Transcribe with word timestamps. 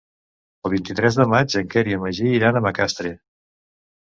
El 0.67 0.71
vint-i-tres 0.73 1.17
de 1.19 1.25
maig 1.33 1.57
en 1.61 1.69
Quer 1.75 1.83
i 1.91 1.93
en 1.99 2.01
Magí 2.07 2.33
iran 2.39 2.59
a 2.59 2.65
Macastre. 2.69 3.15